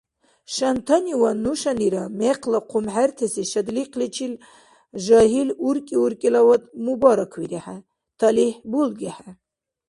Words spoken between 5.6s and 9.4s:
уркӀи-уркӀилавад мубараквирехӀе, талихӀ булгехӀе.